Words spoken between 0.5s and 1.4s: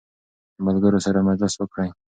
د ملګرو سره